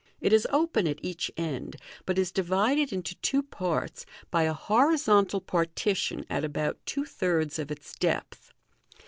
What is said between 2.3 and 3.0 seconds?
divided